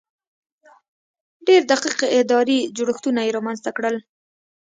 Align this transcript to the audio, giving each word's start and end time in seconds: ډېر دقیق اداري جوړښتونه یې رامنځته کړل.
ډېر 1.47 1.61
دقیق 1.71 1.99
اداري 2.19 2.59
جوړښتونه 2.75 3.19
یې 3.25 3.35
رامنځته 3.37 3.69
کړل. 3.77 3.95